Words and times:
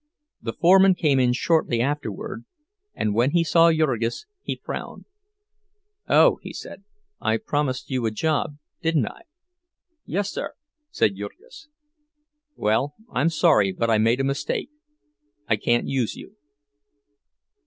The 0.41 0.53
foreman 0.53 0.95
came 0.95 1.19
in 1.19 1.31
shortly 1.33 1.79
afterward, 1.79 2.43
and 2.95 3.13
when 3.13 3.33
he 3.33 3.43
saw 3.43 3.71
Jurgis 3.71 4.25
he 4.41 4.55
frowned. 4.63 5.05
"Oh," 6.09 6.39
he 6.41 6.53
said, 6.53 6.83
"I 7.19 7.37
promised 7.37 7.91
you 7.91 8.07
a 8.07 8.09
job, 8.09 8.57
didn't 8.81 9.05
I?" 9.05 9.21
"Yes, 10.07 10.31
sir," 10.31 10.55
said 10.89 11.17
Jurgis. 11.17 11.67
"Well, 12.55 12.95
I'm 13.13 13.29
sorry, 13.29 13.71
but 13.73 13.91
I 13.91 13.99
made 13.99 14.19
a 14.19 14.23
mistake. 14.23 14.71
I 15.47 15.55
can't 15.55 15.85
use 15.87 16.15
you." 16.15 16.35